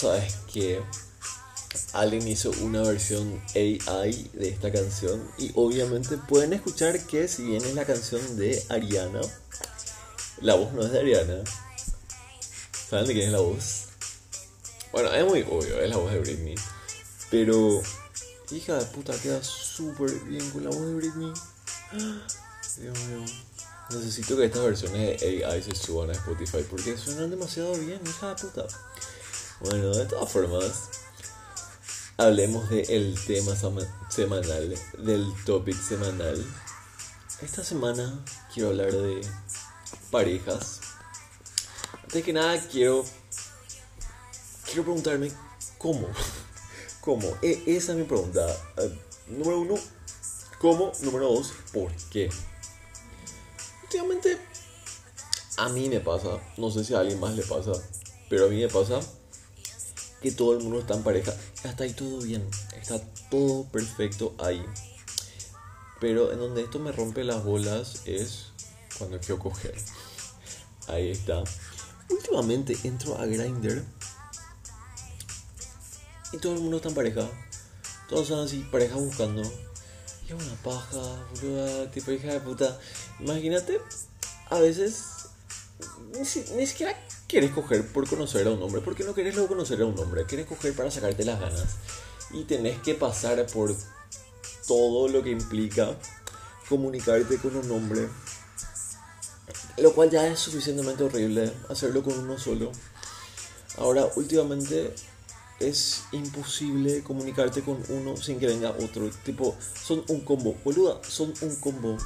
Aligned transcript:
sabes 0.00 0.34
que 0.50 0.82
alguien 1.92 2.26
hizo 2.26 2.50
una 2.62 2.80
versión 2.80 3.38
AI 3.54 4.30
de 4.32 4.48
esta 4.48 4.72
canción 4.72 5.22
y 5.36 5.52
obviamente 5.54 6.16
pueden 6.16 6.54
escuchar 6.54 7.06
que 7.06 7.28
si 7.28 7.44
bien 7.44 7.62
es 7.62 7.74
la 7.74 7.84
canción 7.84 8.38
de 8.38 8.64
Ariana, 8.70 9.20
la 10.40 10.54
voz 10.54 10.72
no 10.72 10.82
es 10.82 10.92
de 10.92 11.00
Ariana. 11.00 11.44
¿Saben 12.88 13.08
de 13.08 13.12
quién 13.12 13.26
es 13.26 13.32
la 13.32 13.40
voz? 13.40 13.88
Bueno, 14.90 15.12
es 15.12 15.26
muy 15.26 15.42
obvio, 15.42 15.80
es 15.80 15.90
la 15.90 15.98
voz 15.98 16.10
de 16.10 16.18
Britney. 16.20 16.54
Pero, 17.30 17.82
hija 18.50 18.76
de 18.76 18.86
puta, 18.86 19.12
queda 19.20 19.44
súper 19.44 20.10
bien 20.20 20.50
con 20.50 20.64
la 20.64 20.70
voz 20.70 20.80
de 20.80 20.94
Britney. 20.94 21.32
Dios 21.92 22.98
mío. 23.06 23.24
Necesito 23.90 24.36
que 24.36 24.46
estas 24.46 24.62
versiones 24.62 25.20
de 25.20 25.44
AI 25.44 25.62
se 25.62 25.74
suban 25.74 26.08
a 26.08 26.14
Spotify 26.14 26.64
porque 26.70 26.96
suenan 26.96 27.28
demasiado 27.28 27.74
bien, 27.74 28.00
hija 28.06 28.34
de 28.34 28.36
puta. 28.36 28.66
Bueno, 29.60 29.94
de 29.94 30.06
todas 30.06 30.32
formas, 30.32 30.88
hablemos 32.16 32.70
del 32.70 33.14
tema 33.26 33.54
semanal, 34.08 34.74
del 34.96 35.34
topic 35.44 35.76
semanal. 35.78 36.42
Esta 37.42 37.62
semana 37.62 38.24
quiero 38.54 38.70
hablar 38.70 38.90
de 38.90 39.20
parejas. 40.10 40.80
Antes 42.02 42.24
que 42.24 42.32
nada 42.32 42.58
quiero 42.68 43.04
quiero 44.64 44.84
preguntarme 44.84 45.30
cómo. 45.76 46.08
¿Cómo? 47.02 47.28
E, 47.42 47.62
esa 47.66 47.92
es 47.92 47.98
mi 47.98 48.04
pregunta. 48.04 48.46
Eh, 48.78 48.98
número 49.26 49.60
uno, 49.60 49.74
¿cómo? 50.58 50.90
Número 51.02 51.34
dos, 51.34 51.52
¿por 51.70 51.94
qué? 52.10 52.30
Últimamente 53.82 54.38
a 55.58 55.68
mí 55.68 55.90
me 55.90 56.00
pasa, 56.00 56.40
no 56.56 56.70
sé 56.70 56.82
si 56.82 56.94
a 56.94 57.00
alguien 57.00 57.20
más 57.20 57.34
le 57.34 57.42
pasa, 57.42 57.72
pero 58.30 58.46
a 58.46 58.48
mí 58.48 58.58
me 58.58 58.68
pasa 58.68 59.00
que 60.20 60.32
todo 60.32 60.56
el 60.56 60.62
mundo 60.62 60.80
está 60.80 60.94
en 60.94 61.02
pareja. 61.02 61.34
Hasta 61.64 61.84
ahí 61.84 61.92
todo 61.92 62.20
bien, 62.20 62.48
está 62.80 63.00
todo 63.30 63.64
perfecto 63.64 64.34
ahí. 64.38 64.64
Pero 66.00 66.32
en 66.32 66.38
donde 66.38 66.62
esto 66.62 66.78
me 66.78 66.92
rompe 66.92 67.24
las 67.24 67.44
bolas 67.44 68.02
es 68.06 68.46
cuando 68.98 69.18
quiero 69.20 69.38
coger. 69.38 69.74
Ahí 70.88 71.10
está. 71.10 71.42
Últimamente 72.08 72.76
entro 72.84 73.18
a 73.18 73.26
Grindr 73.26 73.84
y 76.32 76.38
todo 76.38 76.54
el 76.54 76.60
mundo 76.60 76.78
está 76.78 76.88
en 76.88 76.94
pareja. 76.94 77.28
Todos 78.08 78.28
son 78.28 78.44
así, 78.44 78.66
pareja 78.70 78.96
buscando. 78.96 79.42
Y 80.28 80.32
una 80.32 80.54
paja, 80.62 81.26
boluda, 81.34 81.90
tipo 81.90 82.10
hija 82.10 82.32
de 82.32 82.40
puta. 82.40 82.78
Imagínate, 83.20 83.80
a 84.48 84.58
veces 84.58 85.20
ni, 86.18 86.66
siquiera 86.66 86.96
quieres 87.30 87.52
coger 87.52 87.86
por 87.86 88.08
conocer 88.08 88.46
a 88.48 88.50
un 88.50 88.60
hombre, 88.60 88.80
porque 88.80 89.04
no 89.04 89.14
querés 89.14 89.34
luego 89.34 89.50
conocer 89.50 89.80
a 89.80 89.86
un 89.86 89.98
hombre, 89.98 90.26
quieres 90.26 90.46
coger 90.46 90.74
para 90.74 90.90
sacarte 90.90 91.24
las 91.24 91.38
ganas. 91.38 91.76
Y 92.32 92.44
tenés 92.44 92.80
que 92.80 92.94
pasar 92.94 93.46
por 93.46 93.74
todo 94.66 95.08
lo 95.08 95.22
que 95.22 95.30
implica 95.30 95.96
comunicarte 96.68 97.38
con 97.38 97.54
un 97.56 97.70
hombre. 97.70 98.08
Lo 99.78 99.92
cual 99.92 100.10
ya 100.10 100.26
es 100.26 100.40
suficientemente 100.40 101.04
horrible 101.04 101.52
hacerlo 101.68 102.02
con 102.02 102.18
uno 102.18 102.36
solo. 102.38 102.72
Ahora, 103.78 104.08
últimamente 104.16 104.92
es 105.60 106.02
imposible 106.12 107.02
comunicarte 107.02 107.62
con 107.62 107.82
uno 107.90 108.16
sin 108.16 108.40
que 108.40 108.46
venga 108.46 108.70
otro. 108.70 109.08
Tipo, 109.24 109.56
son 109.74 110.04
un 110.08 110.20
combo. 110.20 110.56
Boluda, 110.64 111.00
son 111.04 111.32
un 111.42 111.56
combo. 111.56 111.96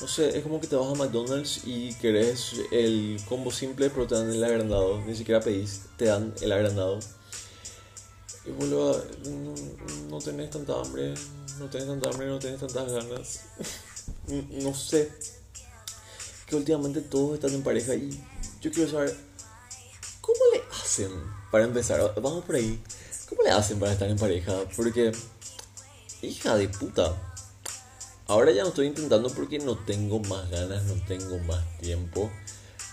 No 0.00 0.06
sé, 0.06 0.36
es 0.36 0.42
como 0.42 0.60
que 0.60 0.66
te 0.66 0.76
vas 0.76 0.92
a 0.92 0.94
McDonald's 0.94 1.62
y 1.64 1.94
querés 1.94 2.52
el 2.70 3.18
combo 3.28 3.50
simple, 3.50 3.88
pero 3.90 4.06
te 4.06 4.14
dan 4.14 4.30
el 4.30 4.44
agrandado. 4.44 5.00
Ni 5.02 5.16
siquiera 5.16 5.40
pedís, 5.40 5.82
te 5.96 6.06
dan 6.06 6.34
el 6.40 6.52
agrandado. 6.52 6.98
Y 8.44 8.50
boluda, 8.50 9.02
no, 9.28 9.54
no 10.10 10.18
tenés 10.18 10.50
tanta 10.50 10.78
hambre, 10.78 11.14
no 11.58 11.66
tenés 11.70 11.88
tanta 11.88 12.10
hambre, 12.10 12.26
no 12.26 12.38
tenés 12.38 12.60
tantas 12.60 12.92
ganas. 12.92 13.40
no 14.62 14.74
sé. 14.74 15.10
Que 16.46 16.56
últimamente 16.56 17.00
todos 17.00 17.34
están 17.34 17.54
en 17.54 17.62
pareja 17.62 17.94
y 17.94 18.10
yo 18.60 18.70
quiero 18.70 18.90
saber 18.90 19.16
¿Cómo 20.26 20.40
le 20.52 20.62
hacen 20.82 21.12
para 21.52 21.64
empezar? 21.64 22.12
Vamos 22.20 22.44
por 22.44 22.56
ahí. 22.56 22.82
¿Cómo 23.28 23.42
le 23.44 23.50
hacen 23.50 23.78
para 23.78 23.92
estar 23.92 24.08
en 24.08 24.18
pareja? 24.18 24.64
Porque, 24.74 25.12
hija 26.20 26.56
de 26.56 26.68
puta. 26.68 27.35
Ahora 28.26 28.50
ya 28.50 28.62
no 28.62 28.68
estoy 28.70 28.88
intentando 28.88 29.30
porque 29.30 29.58
no 29.58 29.76
tengo 29.76 30.18
más 30.20 30.50
ganas, 30.50 30.84
no 30.84 30.94
tengo 31.06 31.38
más 31.40 31.64
tiempo, 31.78 32.30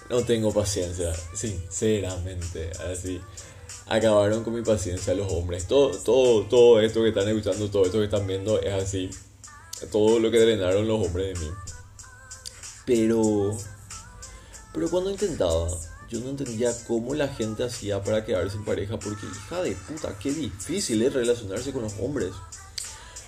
no 0.10 0.24
tengo 0.24 0.54
paciencia. 0.54 1.14
Sinceramente, 1.34 2.72
así. 2.92 3.20
Acabaron 3.88 4.44
con 4.44 4.54
mi 4.54 4.62
paciencia 4.62 5.14
los 5.14 5.32
hombres. 5.32 5.68
Todo, 5.68 5.90
todo, 5.98 6.44
todo 6.44 6.80
esto 6.80 7.02
que 7.02 7.10
están 7.10 7.28
escuchando, 7.28 7.70
todo 7.70 7.86
esto 7.86 7.98
que 7.98 8.06
están 8.06 8.28
viendo 8.28 8.62
es 8.62 8.74
así. 8.74 9.10
Todo 9.92 10.20
lo 10.20 10.32
que 10.32 10.40
drenaron 10.40 10.88
los 10.88 11.06
hombres 11.06 11.34
de 11.34 11.46
mí. 11.46 11.52
Pero, 12.86 13.58
pero 14.74 14.90
cuando 14.90 15.10
intentaba 15.10 15.68
yo 16.14 16.20
no 16.20 16.30
entendía 16.30 16.72
cómo 16.88 17.16
la 17.16 17.28
gente 17.28 17.64
hacía 17.64 18.04
para 18.04 18.24
quedarse 18.24 18.56
en 18.56 18.66
pareja, 18.66 19.00
porque 19.00 19.26
hija 19.26 19.64
de 19.64 19.72
puta, 19.72 20.16
qué 20.20 20.32
difícil 20.32 21.02
es 21.02 21.12
relacionarse 21.12 21.74
con 21.74 21.82
los 21.82 21.96
hombres. 22.00 22.32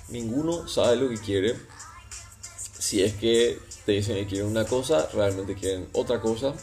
Ninguno 0.10 0.68
sabe 0.68 0.98
lo 0.98 1.10
que 1.10 1.18
quiere. 1.18 1.56
Si 2.86 3.02
es 3.02 3.16
que 3.16 3.58
te 3.84 3.94
dicen 3.94 4.16
que 4.16 4.28
quieren 4.28 4.48
una 4.48 4.64
cosa, 4.64 5.10
realmente 5.12 5.56
quieren 5.56 5.88
otra 5.94 6.22
cosa. 6.22 6.54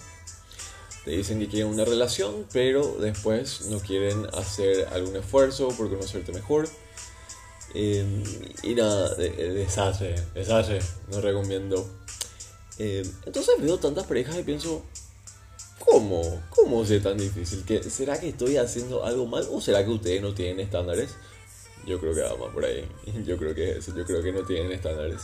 Te 1.05 1.11
dicen 1.11 1.41
que 1.41 1.49
quieren 1.49 1.69
una 1.73 1.85
relación, 1.85 2.47
pero 2.53 2.97
después 3.01 3.63
no 3.63 3.81
quieren 3.81 4.29
hacer 4.33 4.87
algún 4.93 5.17
esfuerzo 5.17 5.67
por 5.71 5.89
conocerte 5.91 6.31
mejor. 6.31 6.69
Em, 7.75 8.23
y 8.63 8.77
nada, 8.77 9.17
desastre, 9.17 10.15
desastre, 10.33 10.79
no 11.11 11.21
recomiendo. 11.21 11.91
Em, 12.79 13.05
entonces 13.27 13.57
veo 13.59 13.79
tantas 13.79 14.07
parejas 14.07 14.39
y 14.39 14.45
pienso, 14.45 14.85
¿Cómo? 15.85 16.41
¿Cómo 16.51 16.85
es 16.85 17.03
tan 17.03 17.19
difícil? 17.19 17.65
¿Que, 17.65 17.83
¿Será 17.83 18.21
que 18.21 18.29
estoy 18.29 18.59
haciendo 18.59 19.05
algo 19.05 19.27
mal 19.27 19.45
o 19.51 19.61
será 19.61 19.85
que 19.85 19.91
ustedes 19.91 20.23
no 20.23 20.35
tienen 20.35 20.61
estándares? 20.61 21.17
Yo 21.85 21.99
creo 21.99 22.15
que 22.15 22.21
va 22.21 22.53
por 22.53 22.65
ahí. 22.65 22.89
Yo 23.27 23.37
creo 23.37 23.57
que. 23.57 23.81
Yo 23.85 24.05
creo 24.05 24.23
que 24.23 24.31
no 24.31 24.45
tienen 24.45 24.71
estándares. 24.71 25.23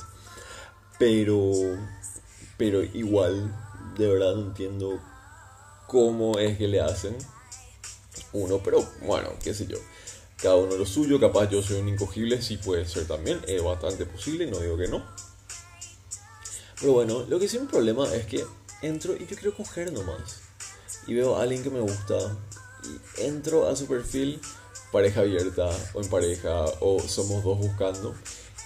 Pero, 0.98 1.52
pero 2.56 2.82
igual, 2.82 3.54
de 3.96 4.12
verdad 4.12 4.34
no 4.34 4.46
entiendo 4.48 5.00
cómo 5.86 6.38
es 6.38 6.58
que 6.58 6.68
le 6.68 6.80
hacen 6.80 7.16
uno. 8.32 8.60
Pero 8.62 8.86
bueno, 9.02 9.30
qué 9.42 9.54
sé 9.54 9.66
yo. 9.66 9.78
Cada 10.36 10.56
uno 10.56 10.76
lo 10.76 10.86
suyo. 10.86 11.20
Capaz 11.20 11.50
yo 11.50 11.62
soy 11.62 11.80
un 11.80 11.88
incogible. 11.88 12.42
Sí 12.42 12.56
puede 12.56 12.86
ser 12.86 13.06
también. 13.06 13.40
Es 13.46 13.62
bastante 13.62 14.06
posible. 14.06 14.50
No 14.50 14.58
digo 14.58 14.76
que 14.76 14.88
no. 14.88 15.04
Pero 16.80 16.92
bueno, 16.92 17.24
lo 17.28 17.38
que 17.38 17.48
sí 17.48 17.56
es 17.56 17.62
un 17.62 17.68
problema 17.68 18.12
es 18.14 18.26
que 18.26 18.44
entro 18.82 19.16
y 19.16 19.26
yo 19.26 19.36
quiero 19.36 19.54
coger 19.56 19.92
nomás 19.92 20.48
y 21.08 21.14
veo 21.14 21.36
a 21.36 21.42
alguien 21.42 21.62
que 21.62 21.70
me 21.70 21.80
gusta 21.80 22.36
y 22.84 23.22
entro 23.22 23.66
a 23.66 23.74
su 23.74 23.86
perfil 23.86 24.40
pareja 24.92 25.20
abierta 25.20 25.68
o 25.94 26.02
en 26.02 26.08
pareja 26.08 26.64
o 26.80 27.00
somos 27.00 27.42
dos 27.42 27.58
buscando. 27.58 28.14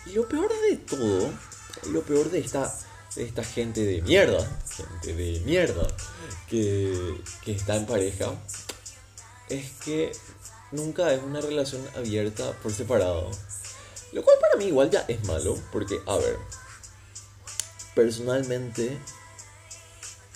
Y 0.07 0.11
lo 0.11 0.29
peor 0.29 0.51
de 0.69 0.77
todo, 0.77 1.31
lo 1.91 2.03
peor 2.03 2.31
de 2.31 2.41
esta, 2.41 2.73
de 3.17 3.25
esta 3.25 3.45
gente 3.45 3.85
de 3.85 4.03
mierda, 4.03 4.47
gente 4.77 5.15
de 5.15 5.41
mierda 5.41 5.87
que, 6.49 7.21
que 7.45 7.53
está 7.53 7.77
en 7.77 7.87
pareja, 7.87 8.33
es 9.49 9.71
que 9.85 10.13
nunca 10.71 11.13
es 11.13 11.23
una 11.23 11.41
relación 11.41 11.83
abierta 11.97 12.53
por 12.63 12.73
separado. 12.73 13.31
Lo 14.13 14.23
cual 14.23 14.37
para 14.41 14.57
mí 14.57 14.67
igual 14.67 14.91
ya 14.91 15.05
es 15.09 15.25
malo, 15.25 15.59
porque, 15.73 16.01
a 16.07 16.17
ver, 16.17 16.39
personalmente 17.95 18.99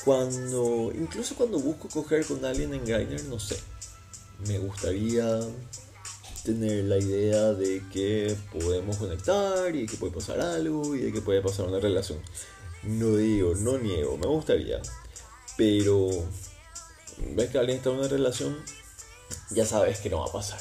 cuando, 0.06 0.92
incluso 0.94 1.34
cuando 1.34 1.58
busco 1.58 1.88
coger 1.88 2.24
con 2.24 2.44
alguien 2.44 2.72
en 2.72 2.84
Grindr, 2.84 3.24
no 3.24 3.40
sé, 3.40 3.58
me 4.46 4.58
gustaría 4.58 5.40
tener 6.46 6.84
la 6.84 6.98
idea 6.98 7.52
de 7.52 7.82
que 7.92 8.36
podemos 8.52 8.96
conectar 8.96 9.74
y 9.74 9.86
que 9.86 9.96
puede 9.96 10.12
pasar 10.12 10.40
algo 10.40 10.94
y 10.94 11.00
de 11.00 11.12
que 11.12 11.20
puede 11.20 11.42
pasar 11.42 11.66
una 11.66 11.80
relación. 11.80 12.18
No 12.84 13.16
digo, 13.16 13.54
no 13.54 13.78
niego, 13.78 14.16
me 14.16 14.26
gustaría. 14.26 14.80
Pero 15.56 16.08
ves 17.34 17.50
que 17.50 17.58
alguien 17.58 17.78
está 17.78 17.90
en 17.90 17.98
una 17.98 18.08
relación, 18.08 18.56
ya 19.50 19.66
sabes 19.66 20.00
que 20.00 20.10
no 20.10 20.20
va 20.20 20.26
a 20.26 20.32
pasar. 20.32 20.60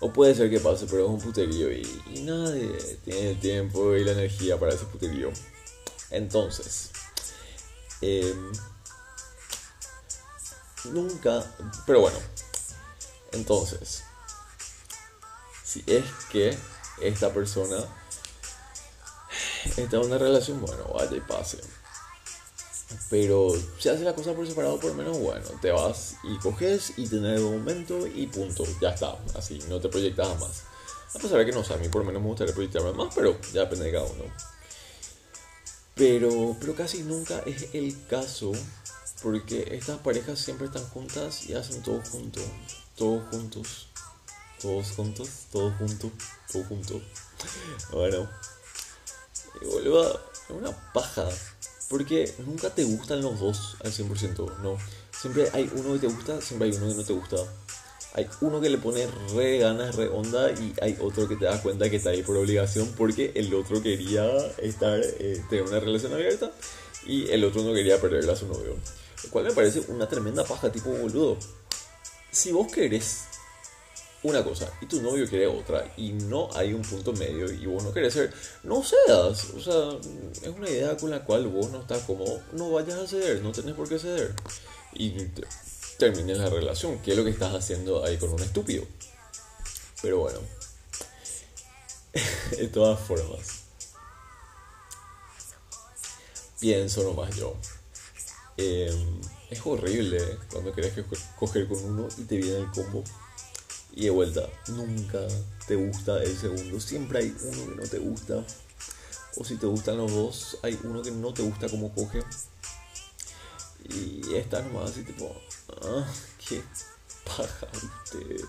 O 0.00 0.12
puede 0.12 0.34
ser 0.34 0.50
que 0.50 0.60
pase, 0.60 0.86
pero 0.90 1.04
es 1.04 1.10
un 1.10 1.20
puterío 1.20 1.72
y, 1.72 1.86
y 2.12 2.22
nadie 2.22 2.68
tiene 3.04 3.30
el 3.30 3.40
tiempo 3.40 3.94
y 3.96 4.04
la 4.04 4.12
energía 4.12 4.58
para 4.58 4.74
ese 4.74 4.84
puterío. 4.84 5.30
Entonces, 6.10 6.90
Em, 8.06 8.52
nunca, 10.92 11.42
pero 11.86 12.00
bueno, 12.00 12.18
entonces, 13.32 14.04
si 15.74 15.82
es 15.88 16.04
que 16.30 16.56
esta 17.00 17.32
persona 17.32 17.84
está 19.76 19.96
en 19.96 20.04
una 20.04 20.18
relación, 20.18 20.60
bueno, 20.60 20.84
vaya 20.94 21.16
y 21.16 21.20
pase. 21.20 21.58
Pero 23.10 23.48
si 23.78 23.88
haces 23.88 24.02
la 24.02 24.14
cosa 24.14 24.34
por 24.34 24.46
separado, 24.46 24.78
por 24.78 24.90
lo 24.90 24.94
menos, 24.94 25.18
bueno, 25.18 25.48
te 25.60 25.72
vas 25.72 26.14
y 26.22 26.38
coges 26.38 26.92
y 26.96 27.08
tenés 27.08 27.40
el 27.40 27.44
momento 27.44 28.06
y 28.06 28.28
punto, 28.28 28.64
ya 28.80 28.90
está, 28.90 29.18
así, 29.36 29.58
no 29.68 29.80
te 29.80 29.88
proyectas 29.88 30.38
más. 30.38 30.62
A 31.12 31.18
pesar 31.18 31.38
de 31.38 31.46
que 31.46 31.52
no 31.52 31.64
sé, 31.64 31.74
a 31.74 31.78
mí 31.78 31.88
por 31.88 32.02
lo 32.02 32.06
menos 32.06 32.22
me 32.22 32.28
gustaría 32.28 32.54
proyectarme 32.54 32.92
más, 32.92 33.12
pero 33.12 33.36
ya 33.52 33.62
depende 33.62 33.86
de 33.86 33.92
cada 33.92 34.04
uno. 34.04 34.24
Pero, 35.96 36.56
pero 36.60 36.76
casi 36.76 37.02
nunca 37.02 37.40
es 37.46 37.74
el 37.74 37.96
caso, 38.06 38.52
porque 39.24 39.66
estas 39.72 39.98
parejas 39.98 40.38
siempre 40.38 40.68
están 40.68 40.88
juntas 40.90 41.48
y 41.48 41.54
hacen 41.54 41.82
todo 41.82 42.00
juntos, 42.12 42.44
todos 42.96 43.24
juntos, 43.30 43.88
todos 44.64 44.92
juntos, 44.92 45.28
todos 45.52 45.74
juntos, 45.76 46.10
todos 46.50 46.66
juntos. 46.66 47.02
Bueno, 47.92 48.30
y 49.60 49.66
vuelvo 49.66 50.00
a 50.00 50.20
una 50.48 50.70
paja 50.94 51.28
porque 51.90 52.32
nunca 52.46 52.70
te 52.70 52.82
gustan 52.84 53.20
los 53.20 53.38
dos 53.38 53.76
al 53.84 53.92
100%, 53.92 54.60
no. 54.62 54.78
Siempre 55.12 55.50
hay 55.52 55.70
uno 55.74 55.92
que 55.92 55.98
te 55.98 56.06
gusta, 56.06 56.40
siempre 56.40 56.68
hay 56.68 56.76
uno 56.76 56.88
que 56.88 56.94
no 56.94 57.04
te 57.04 57.12
gusta. 57.12 57.36
Hay 58.14 58.26
uno 58.40 58.58
que 58.58 58.70
le 58.70 58.78
pone 58.78 59.06
re 59.34 59.58
ganas, 59.58 59.96
re 59.96 60.08
onda 60.08 60.50
y 60.52 60.72
hay 60.80 60.96
otro 60.98 61.28
que 61.28 61.36
te 61.36 61.44
das 61.44 61.60
cuenta 61.60 61.90
que 61.90 61.96
está 61.96 62.10
ahí 62.10 62.22
por 62.22 62.38
obligación 62.38 62.90
porque 62.96 63.32
el 63.34 63.52
otro 63.52 63.82
quería 63.82 64.24
estar, 64.62 64.98
eh, 64.98 65.44
tener 65.50 65.64
una 65.64 65.80
relación 65.80 66.14
abierta 66.14 66.52
y 67.04 67.28
el 67.30 67.44
otro 67.44 67.62
no 67.62 67.74
quería 67.74 68.00
perderle 68.00 68.32
a 68.32 68.36
su 68.36 68.46
novio. 68.46 68.76
Lo 69.24 69.30
cual 69.30 69.44
me 69.44 69.52
parece 69.52 69.80
una 69.88 70.08
tremenda 70.08 70.42
paja, 70.42 70.72
tipo 70.72 70.88
boludo. 70.90 71.36
Si 72.30 72.50
vos 72.50 72.72
querés 72.72 73.24
una 74.24 74.42
cosa 74.42 74.72
y 74.80 74.86
tu 74.86 75.02
novio 75.02 75.28
quiere 75.28 75.46
otra 75.46 75.86
y 75.98 76.12
no 76.12 76.48
hay 76.54 76.72
un 76.72 76.80
punto 76.80 77.12
medio 77.12 77.50
y 77.52 77.66
vos 77.66 77.84
no 77.84 77.92
querés 77.92 78.14
ser, 78.14 78.34
no 78.62 78.82
cedas. 78.82 79.50
O 79.50 79.60
sea, 79.60 79.98
es 80.42 80.48
una 80.48 80.68
idea 80.68 80.96
con 80.96 81.10
la 81.10 81.24
cual 81.24 81.46
vos 81.46 81.70
no 81.70 81.82
estás 81.82 82.02
como, 82.02 82.24
no 82.52 82.70
vayas 82.72 82.98
a 82.98 83.06
ceder, 83.06 83.42
no 83.42 83.52
tenés 83.52 83.74
por 83.74 83.86
qué 83.86 83.98
ceder. 83.98 84.34
Y 84.94 85.12
termines 85.98 86.38
la 86.38 86.48
relación, 86.48 86.98
que 87.00 87.10
es 87.10 87.16
lo 87.18 87.24
que 87.24 87.30
estás 87.30 87.54
haciendo 87.54 88.02
ahí 88.02 88.16
con 88.16 88.30
un 88.30 88.40
estúpido. 88.40 88.84
Pero 90.00 90.18
bueno, 90.20 90.38
de 92.56 92.68
todas 92.68 92.98
formas, 93.00 93.64
pienso 96.60 97.02
nomás 97.02 97.36
yo. 97.36 97.54
Em, 98.56 99.20
es 99.50 99.60
horrible 99.66 100.38
cuando 100.50 100.72
querés 100.72 100.94
coger 101.36 101.68
con 101.68 101.84
uno 101.84 102.08
y 102.16 102.22
te 102.22 102.38
viene 102.38 102.58
el 102.58 102.70
combo 102.70 103.04
y 103.96 104.04
de 104.04 104.10
vuelta, 104.10 104.48
nunca 104.68 105.20
te 105.68 105.76
gusta 105.76 106.20
el 106.22 106.36
segundo. 106.36 106.80
Siempre 106.80 107.20
hay 107.20 107.36
uno 107.42 107.68
que 107.68 107.76
no 107.76 107.88
te 107.88 107.98
gusta. 107.98 108.44
O 109.36 109.44
si 109.44 109.56
te 109.56 109.66
gustan 109.66 109.98
los 109.98 110.12
dos, 110.12 110.58
hay 110.62 110.78
uno 110.82 111.00
que 111.02 111.12
no 111.12 111.32
te 111.32 111.42
gusta 111.42 111.68
como 111.68 111.92
coge. 111.94 112.24
Y 113.88 114.34
está 114.34 114.62
nomás 114.62 114.90
así 114.90 115.04
tipo, 115.04 115.32
ah, 115.82 116.04
qué 116.48 116.62
paja 117.24 117.68
ustedes. 117.72 118.42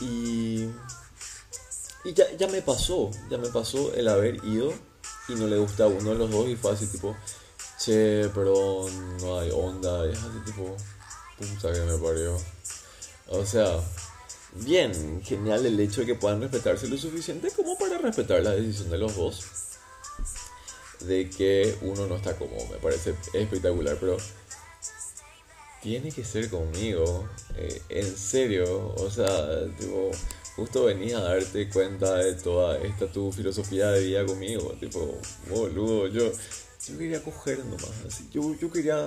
Y, 0.00 0.68
y 2.04 2.14
ya, 2.14 2.30
ya 2.36 2.46
me 2.46 2.62
pasó, 2.62 3.10
ya 3.28 3.38
me 3.38 3.48
pasó 3.48 3.92
el 3.94 4.06
haber 4.06 4.36
ido 4.44 4.72
y 5.28 5.34
no 5.34 5.48
le 5.48 5.58
gusta 5.58 5.84
a 5.84 5.88
uno 5.88 6.10
de 6.10 6.16
los 6.16 6.30
dos 6.30 6.48
y 6.48 6.54
fue 6.54 6.72
así 6.72 6.86
tipo, 6.86 7.16
che, 7.78 8.28
perdón, 8.28 9.18
no 9.18 9.40
hay 9.40 9.50
onda. 9.50 10.06
Y 10.06 10.12
es 10.12 10.18
así 10.18 10.38
tipo, 10.44 10.76
puta 11.38 11.72
que 11.72 11.80
me 11.80 11.98
parió. 11.98 12.38
O 13.30 13.44
sea, 13.44 13.80
bien, 14.54 15.22
genial 15.22 15.66
el 15.66 15.78
hecho 15.80 16.00
de 16.00 16.06
que 16.06 16.14
puedan 16.14 16.40
respetarse 16.40 16.88
lo 16.88 16.96
suficiente 16.96 17.50
como 17.50 17.76
para 17.78 17.98
respetar 17.98 18.42
la 18.42 18.52
decisión 18.52 18.90
de 18.90 18.98
los 18.98 19.16
dos. 19.16 19.44
De 21.00 21.30
que 21.30 21.76
uno 21.82 22.06
no 22.06 22.16
está 22.16 22.36
como, 22.36 22.56
me 22.66 22.76
parece 22.78 23.14
espectacular, 23.32 23.96
pero 24.00 24.16
tiene 25.82 26.10
que 26.10 26.24
ser 26.24 26.50
conmigo. 26.50 27.28
Eh, 27.56 27.82
en 27.90 28.16
serio, 28.16 28.94
o 28.96 29.10
sea, 29.10 29.66
tipo, 29.78 30.10
justo 30.56 30.84
venís 30.84 31.14
a 31.14 31.20
darte 31.20 31.68
cuenta 31.68 32.16
de 32.16 32.34
toda 32.34 32.78
esta 32.78 33.06
tu 33.06 33.30
filosofía 33.30 33.90
de 33.90 34.04
vida 34.04 34.26
conmigo. 34.26 34.74
Tipo, 34.80 35.18
boludo, 35.48 36.08
yo, 36.08 36.32
yo 36.86 36.98
quería 36.98 37.22
coger 37.22 37.58
nomás. 37.64 38.28
Yo, 38.32 38.54
yo 38.56 38.70
quería 38.70 39.04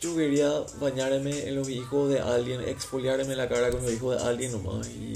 yo 0.00 0.16
quería 0.16 0.50
bañarme 0.80 1.48
en 1.48 1.56
los 1.56 1.68
hijos 1.68 2.10
de 2.10 2.20
alguien, 2.20 2.60
exfoliarme 2.60 3.34
la 3.34 3.48
cara 3.48 3.70
con 3.70 3.82
los 3.82 3.92
hijos 3.92 4.16
de 4.16 4.28
alguien 4.28 4.52
nomás. 4.52 4.86
Y 4.88 5.12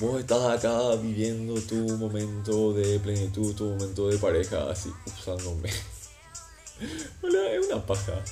vos 0.00 0.20
estás 0.20 0.58
acá 0.58 0.94
viviendo 0.96 1.54
tu 1.60 1.76
momento 1.96 2.72
de 2.72 2.98
plenitud, 3.00 3.54
tu 3.54 3.64
momento 3.64 4.08
de 4.08 4.18
pareja, 4.18 4.70
así 4.70 4.90
usándome. 5.06 5.70
Hola, 7.22 7.52
es 7.52 7.66
una 7.66 7.84
paja. 7.84 8.24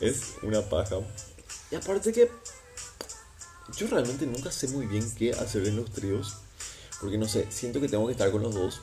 Es 0.00 0.34
una 0.42 0.62
paja. 0.62 0.96
Y 1.70 1.76
aparte 1.76 2.12
que 2.12 2.30
yo 3.76 3.86
realmente 3.88 4.26
nunca 4.26 4.52
sé 4.52 4.68
muy 4.68 4.86
bien 4.86 5.10
qué 5.14 5.32
hacer 5.32 5.66
en 5.66 5.76
los 5.76 5.90
tríos. 5.90 6.36
Porque 7.00 7.18
no 7.18 7.26
sé, 7.26 7.46
siento 7.50 7.80
que 7.80 7.88
tengo 7.88 8.06
que 8.06 8.12
estar 8.12 8.30
con 8.30 8.42
los 8.42 8.54
dos. 8.54 8.80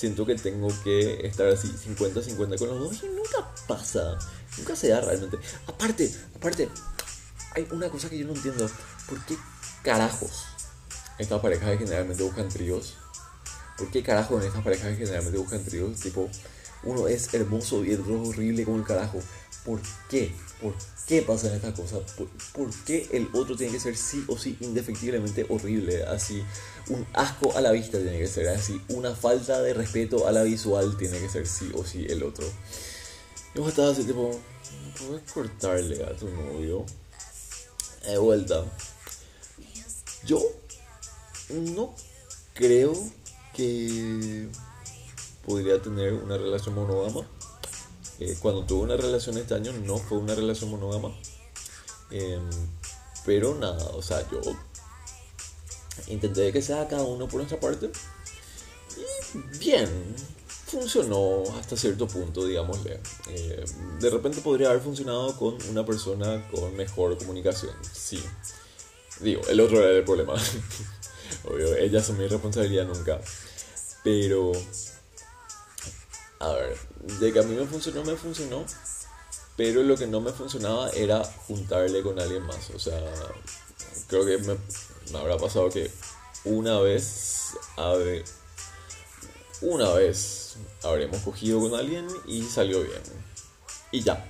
Siento 0.00 0.24
que 0.24 0.34
tengo 0.34 0.68
que 0.82 1.26
estar 1.26 1.46
así 1.46 1.68
50-50 1.68 2.58
con 2.58 2.68
los 2.68 2.80
dos 2.80 3.02
y 3.02 3.06
nunca 3.08 3.46
pasa. 3.68 4.18
Nunca 4.56 4.74
se 4.74 4.88
da 4.88 5.02
realmente. 5.02 5.38
Aparte, 5.66 6.10
aparte, 6.34 6.70
hay 7.54 7.68
una 7.70 7.90
cosa 7.90 8.08
que 8.08 8.16
yo 8.16 8.26
no 8.26 8.32
entiendo. 8.32 8.66
¿Por 9.06 9.22
qué 9.26 9.36
carajos 9.82 10.46
estas 11.18 11.38
parejas 11.42 11.78
generalmente 11.78 12.22
buscan 12.22 12.48
tríos? 12.48 12.96
¿Por 13.76 13.90
qué 13.90 14.02
carajos 14.02 14.40
en 14.40 14.48
estas 14.48 14.64
parejas 14.64 14.96
generalmente 14.96 15.36
buscan 15.36 15.62
tríos? 15.66 16.00
Tipo, 16.00 16.30
uno 16.84 17.06
es 17.06 17.34
hermoso 17.34 17.84
y 17.84 17.92
el 17.92 18.00
otro 18.00 18.22
es 18.22 18.28
horrible 18.30 18.64
como 18.64 18.78
el 18.78 18.84
carajo. 18.84 19.18
¿Por 19.64 19.80
qué? 20.08 20.32
¿Por 20.60 20.74
qué 21.06 21.22
pasan 21.22 21.54
estas 21.54 21.74
cosas? 21.74 22.00
¿Por, 22.12 22.28
¿Por, 22.52 22.84
qué 22.84 23.08
el 23.12 23.28
otro 23.32 23.56
tiene 23.56 23.72
que 23.72 23.80
ser 23.80 23.96
sí 23.96 24.24
o 24.26 24.38
sí 24.38 24.56
indefectiblemente 24.60 25.46
horrible? 25.48 26.04
Así, 26.04 26.42
un 26.88 27.06
asco 27.12 27.56
a 27.56 27.60
la 27.60 27.72
vista 27.72 27.98
tiene 27.98 28.18
que 28.18 28.26
ser 28.26 28.48
así, 28.48 28.80
una 28.88 29.14
falta 29.14 29.60
de 29.62 29.74
respeto 29.74 30.26
a 30.26 30.32
la 30.32 30.42
visual 30.42 30.96
tiene 30.96 31.18
que 31.18 31.28
ser 31.28 31.46
sí 31.46 31.70
o 31.74 31.84
sí 31.84 32.06
el 32.08 32.22
otro. 32.22 32.46
Yo 33.54 33.68
estaba 33.68 33.90
así 33.90 34.04
tipo, 34.04 34.38
¿puedes 34.98 35.30
cortarle 35.32 36.04
a 36.04 36.14
tu 36.14 36.28
novio? 36.28 36.86
De 38.06 38.18
vuelta. 38.18 38.64
Yo 40.24 40.40
no 41.50 41.94
creo 42.54 42.92
que 43.54 44.48
podría 45.44 45.80
tener 45.82 46.14
una 46.14 46.36
relación 46.38 46.74
monógama. 46.74 47.26
Eh, 48.20 48.36
cuando 48.40 48.64
tuve 48.64 48.82
una 48.84 48.96
relación 48.96 49.38
este 49.38 49.54
año 49.54 49.72
no 49.72 49.96
fue 49.98 50.18
una 50.18 50.34
relación 50.34 50.70
monógama. 50.70 51.10
Em, 52.10 52.48
pero 53.24 53.54
nada, 53.54 53.84
o 53.90 54.02
sea, 54.02 54.28
yo 54.30 54.40
intenté 56.08 56.52
que 56.52 56.62
sea 56.62 56.88
cada 56.88 57.02
uno 57.02 57.26
por 57.26 57.36
nuestra 57.36 57.58
parte. 57.58 57.90
Y 58.96 59.58
bien, 59.58 59.88
funcionó 60.66 61.42
hasta 61.58 61.76
cierto 61.76 62.06
punto, 62.06 62.46
digámosle. 62.46 63.00
Eh, 63.28 63.64
de 64.00 64.10
repente 64.10 64.40
podría 64.40 64.70
haber 64.70 64.82
funcionado 64.82 65.36
con 65.36 65.56
una 65.68 65.84
persona 65.84 66.48
con 66.50 66.76
mejor 66.76 67.16
comunicación, 67.18 67.74
sí. 67.92 68.22
Digo, 69.20 69.42
el 69.48 69.60
otro 69.60 69.78
era 69.78 69.98
el 69.98 70.04
problema. 70.04 70.34
Obvio, 71.44 71.74
ellas 71.76 72.06
son 72.06 72.18
mi 72.18 72.26
responsabilidad 72.26 72.86
nunca. 72.86 73.20
Pero, 74.02 74.52
a 76.40 76.52
ver, 76.52 76.76
de 77.20 77.32
que 77.32 77.38
a 77.38 77.42
mí 77.42 77.54
me 77.54 77.66
funcionó, 77.66 78.02
me 78.02 78.16
funcionó. 78.16 78.64
Pero 79.56 79.82
lo 79.82 79.96
que 79.96 80.06
no 80.06 80.22
me 80.22 80.32
funcionaba 80.32 80.88
era 80.90 81.22
juntarle 81.22 82.02
con 82.02 82.18
alguien 82.18 82.42
más. 82.44 82.70
O 82.70 82.78
sea, 82.78 82.98
creo 84.08 84.24
que 84.24 84.38
me, 84.38 84.56
me 85.12 85.18
habrá 85.18 85.36
pasado 85.36 85.68
que 85.68 85.90
una 86.44 86.80
vez, 86.80 87.50
a 87.76 87.92
ver, 87.92 88.24
una 89.60 89.90
vez 89.92 90.56
habremos 90.82 91.20
cogido 91.20 91.60
con 91.60 91.78
alguien 91.78 92.06
y 92.26 92.42
salió 92.42 92.82
bien. 92.82 93.02
Y 93.92 94.02
ya. 94.02 94.26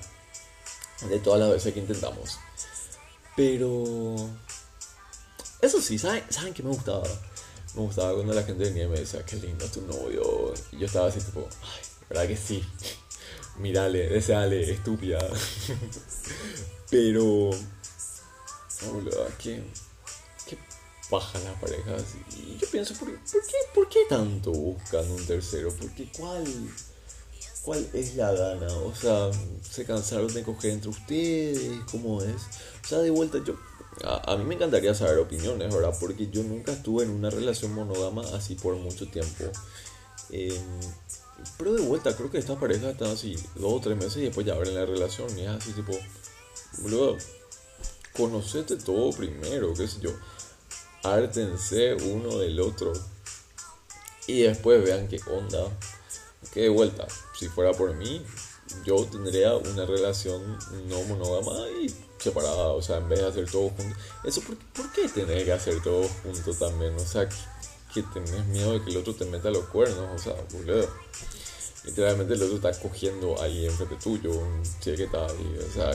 De 1.09 1.21
todas 1.21 1.41
las 1.41 1.51
veces 1.51 1.73
que 1.73 1.81
intentamos. 1.81 2.39
Pero... 3.37 4.17
Eso 5.61 5.81
sí, 5.81 5.99
¿saben, 5.99 6.25
¿saben 6.31 6.55
qué 6.55 6.63
me 6.63 6.71
gustaba? 6.71 7.05
Me 7.75 7.83
gustaba 7.83 8.15
cuando 8.15 8.33
la 8.33 8.43
gente 8.43 8.65
venía 8.65 8.85
y 8.85 8.89
me 8.89 8.99
decía, 8.99 9.25
qué 9.25 9.37
lindo 9.37 9.67
tu 9.67 9.83
novio. 9.83 10.53
Y 10.73 10.79
yo 10.79 10.87
estaba 10.87 11.07
así 11.09 11.21
tipo, 11.21 11.47
ay, 11.63 11.90
¿verdad 12.11 12.29
que 12.29 12.37
sí? 12.37 12.63
Mírale, 13.59 14.09
deseale, 14.09 14.71
estúpida. 14.71 15.19
Pero... 16.91 17.51
Oh, 17.51 19.03
¿qué? 19.39 19.63
baja 21.11 21.39
las 21.41 21.59
parejas. 21.61 22.05
Y 22.37 22.57
yo 22.57 22.69
pienso, 22.71 22.95
¿por, 22.95 23.09
qué, 23.13 23.57
¿por 23.75 23.89
qué 23.89 24.01
tanto 24.09 24.53
buscan 24.53 25.11
un 25.11 25.27
tercero? 25.27 25.73
Porque 25.79 26.09
¿cuál, 26.17 26.45
¿cuál 27.63 27.87
es 27.93 28.15
la 28.15 28.33
gana? 28.33 28.69
O 28.69 28.95
sea, 28.95 29.31
¿se 29.69 29.85
cansaron 29.85 30.33
de 30.33 30.43
coger 30.43 30.71
entre 30.73 30.91
ustedes? 30.91 31.81
¿Cómo 31.91 32.23
es? 32.23 32.43
O 32.85 32.89
sea, 32.89 32.99
de 32.99 33.11
vuelta, 33.11 33.39
yo... 33.45 33.55
A, 34.05 34.37
mí 34.37 34.45
me 34.45 34.55
encantaría 34.55 34.95
saber 34.95 35.19
opiniones, 35.19 35.75
¿verdad? 35.75 35.95
Porque 36.01 36.31
yo 36.31 36.43
nunca 36.45 36.73
estuve 36.73 37.03
en 37.05 37.11
una 37.11 37.29
relación 37.29 37.75
monógama 37.75 38.23
así 38.35 38.55
por 38.55 38.77
mucho 38.77 39.09
tiempo. 39.09 39.45
Em, 40.31 40.81
Pero 41.57 41.73
de 41.73 41.83
vuelta, 41.83 42.15
creo 42.15 42.31
que 42.31 42.39
estas 42.39 42.59
parejas 42.59 42.93
están 42.93 43.11
así 43.11 43.35
dos 43.55 43.73
o 43.73 43.81
tres 43.81 43.97
meses 43.97 44.19
y 44.19 44.23
después 44.27 44.47
ya 44.47 44.55
abren 44.55 44.75
la 44.75 44.85
relación. 44.85 45.37
Y 45.39 45.43
es 45.43 45.49
así, 45.49 45.73
tipo, 45.73 45.93
boludo, 46.79 47.17
conocete 48.15 48.77
todo 48.77 49.11
primero, 49.13 49.73
qué 49.75 49.89
sé 49.89 50.01
yo. 50.01 50.11
Ártense 51.03 51.95
uno 51.95 52.39
del 52.39 52.61
otro. 52.61 52.93
Y 54.27 54.43
después 54.43 54.85
vean 54.85 55.09
qué 55.09 55.19
onda. 55.31 55.65
Que 56.53 56.63
de 56.63 56.69
vuelta, 56.69 57.07
si 57.39 57.49
fuera 57.49 57.73
por 57.73 57.95
mí, 57.95 58.25
yo 58.85 59.05
tendría 59.07 59.55
una 59.55 59.87
relación 59.87 60.59
no 60.89 61.03
monógama 61.05 61.69
y 61.83 61.95
separada, 62.19 62.69
o 62.69 62.83
sea, 62.83 62.99
en 62.99 63.09
vez 63.09 63.21
de 63.21 63.27
hacer 63.27 63.51
todo 63.51 63.71
juntos. 63.71 63.97
Eso, 64.25 64.41
¿por, 64.43 64.57
¿por 64.57 64.93
qué 64.93 65.09
tener 65.09 65.45
que 65.45 65.53
hacer 65.53 65.83
todo 65.83 66.07
juntos 66.23 66.59
también? 66.59 66.95
O 66.97 67.01
sea, 67.01 67.29
que, 67.93 68.03
tenés 68.03 68.47
miedo 68.47 68.73
de 68.73 68.85
que 68.85 68.91
el 68.91 68.97
otro 68.99 69.15
te 69.15 69.25
meta 69.25 69.51
los 69.51 69.65
cuernos, 69.67 70.09
o 70.15 70.19
sea, 70.19 70.35
boludo. 70.53 70.89
Literalmente 71.85 72.35
el 72.35 72.43
otro 72.43 72.57
está 72.57 72.79
cogiendo 72.79 73.41
ahí 73.41 73.65
enfrente 73.65 73.97
tuyo, 73.97 74.33
ahí, 74.33 75.59
o 75.67 75.73
sea, 75.73 75.91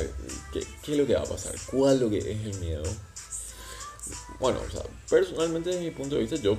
¿qué, 0.51 0.65
¿qué 0.81 0.91
es 0.93 0.97
lo 0.97 1.05
que 1.05 1.13
va 1.13 1.21
a 1.21 1.25
pasar? 1.25 1.53
¿Cuál 1.71 1.95
es 1.95 2.01
lo 2.01 2.09
que 2.09 2.17
es 2.17 2.25
el 2.25 2.59
miedo? 2.59 2.83
Bueno, 4.39 4.59
o 4.67 4.71
sea, 4.71 4.81
personalmente 5.09 5.69
desde 5.69 5.83
mi 5.83 5.91
punto 5.91 6.15
de 6.15 6.21
vista 6.21 6.37
yo 6.37 6.57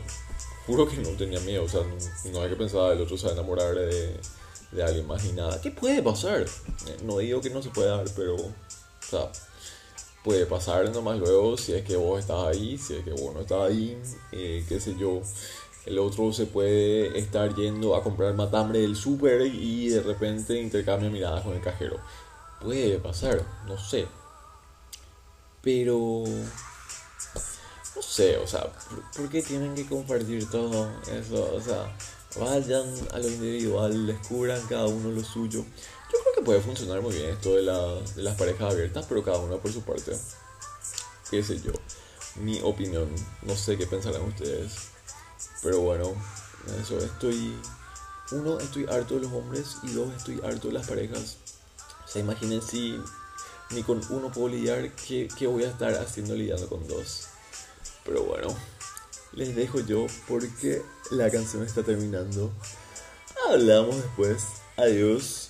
juro 0.67 0.89
que 0.89 0.97
no 0.97 1.11
tenía 1.11 1.41
miedo, 1.41 1.65
o 1.65 1.69
sea, 1.69 1.81
no, 1.83 2.31
no 2.33 2.43
hay 2.43 2.51
que 2.51 2.57
pensar 2.57 2.93
el 2.93 3.01
otro 3.01 3.17
se 3.17 3.27
va 3.27 3.33
a 3.33 3.35
enamorar 3.35 3.75
de, 3.75 4.17
de 4.73 4.83
alguien 4.83 5.07
más 5.07 5.25
ni 5.25 5.33
nada. 5.33 5.61
¿Qué 5.61 5.71
puede 5.71 6.03
pasar? 6.03 6.43
Eh, 6.43 6.97
No 7.05 7.19
digo 7.19 7.41
que 7.41 7.51
no 7.51 7.63
se 7.63 7.71
pueda 7.71 7.97
dar, 7.97 8.07
pero, 8.17 8.37
o 8.37 8.53
sea, 9.09 9.31
puede 10.27 10.45
pasar 10.45 10.91
nomás 10.91 11.21
luego 11.21 11.57
si 11.57 11.73
es 11.73 11.85
que 11.85 11.95
vos 11.95 12.19
estás 12.19 12.49
ahí, 12.49 12.77
si 12.77 12.97
es 12.97 13.05
que 13.05 13.13
vos 13.13 13.33
no 13.33 13.43
estás 13.43 13.71
ahí, 13.71 13.97
eh, 14.33 14.65
qué 14.69 14.81
sé 14.81 14.97
yo. 14.97 15.23
El 15.87 16.01
otro 16.01 16.33
se 16.33 16.47
puede 16.47 17.17
estar 17.17 17.55
yendo 17.55 17.95
a 17.95 18.03
comprar 18.03 18.35
matambre 18.35 18.81
del 18.81 18.97
súper 18.97 19.43
y 19.47 19.89
de 19.89 20.03
repente 20.03 20.61
intercambia 20.61 21.09
miradas 21.11 21.45
con 21.45 21.55
el 21.55 21.61
cajero. 21.61 22.01
Puede 22.61 22.99
pasar, 22.99 23.41
no 23.69 23.79
sé. 23.79 24.09
Pero... 25.63 26.25
No 27.95 28.03
sé, 28.03 28.37
o 28.39 28.49
sea, 28.49 28.65
¿por, 28.65 29.11
por 29.13 29.29
qué 29.31 29.43
tienen 29.43 29.77
que 29.77 29.87
compartir 29.87 30.51
todo 30.51 30.91
eso? 31.09 31.55
O 31.55 31.61
sea, 31.61 31.97
vayan 32.41 32.85
a 33.13 33.19
lo 33.19 33.29
individual, 33.29 34.09
descubran 34.09 34.61
cada 34.67 34.87
uno 34.87 35.13
lo 35.13 35.23
suyo. 35.23 35.65
Puede 36.45 36.61
funcionar 36.61 37.01
muy 37.01 37.15
bien 37.15 37.31
esto 37.31 37.57
de, 37.57 37.63
la, 37.63 37.95
de 38.15 38.23
las 38.23 38.37
parejas 38.37 38.73
abiertas, 38.73 39.07
pero 39.09 39.25
cada 39.25 39.39
uno 39.39 39.59
por 39.59 39.73
su 39.73 39.83
parte. 39.83 40.13
Qué 41.31 41.43
sé 41.43 41.61
yo. 41.61 41.73
Mi 42.37 42.61
opinión. 42.63 43.09
No 43.43 43.57
sé 43.57 43.77
qué 43.77 43.87
pensarán 43.87 44.23
ustedes. 44.23 44.73
Pero 45.63 45.81
bueno, 45.81 46.15
eso 46.81 46.99
estoy. 46.99 47.59
Uno, 48.31 48.61
estoy 48.61 48.85
harto 48.85 49.15
de 49.15 49.23
los 49.23 49.33
hombres. 49.33 49.79
Y 49.83 49.93
dos, 49.93 50.15
estoy 50.15 50.41
harto 50.45 50.69
de 50.69 50.75
las 50.75 50.87
parejas. 50.87 51.39
O 52.05 52.09
sea, 52.09 52.23
imaginen 52.23 52.63
si 52.63 53.01
ni 53.71 53.83
con 53.83 54.01
uno 54.11 54.31
puedo 54.31 54.49
lidiar, 54.49 54.95
¿qué, 54.95 55.29
qué 55.37 55.47
voy 55.47 55.65
a 55.65 55.71
estar 55.71 55.93
haciendo 55.95 56.35
lidiando 56.35 56.69
con 56.69 56.87
dos? 56.87 57.27
Pero 58.05 58.23
bueno, 58.23 58.55
les 59.33 59.57
dejo 59.57 59.81
yo 59.81 60.07
porque 60.29 60.83
la 61.11 61.31
canción 61.31 61.65
está 61.65 61.83
terminando. 61.83 62.53
Hablamos 63.49 63.97
después. 63.97 64.45
Adiós. 64.77 65.46